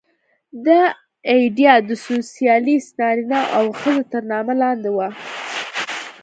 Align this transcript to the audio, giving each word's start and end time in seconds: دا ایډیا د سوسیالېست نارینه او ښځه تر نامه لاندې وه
دا 0.65 0.81
ایډیا 1.31 1.73
د 1.89 1.91
سوسیالېست 2.05 2.91
نارینه 2.99 3.41
او 3.57 3.65
ښځه 3.79 4.03
تر 4.13 4.23
نامه 4.31 4.53
لاندې 4.61 4.89
وه 4.95 5.07